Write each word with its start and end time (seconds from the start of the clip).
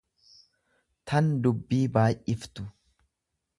tan 1.11 1.29
dubbii 1.45 1.83
baay'iftu. 1.99 2.69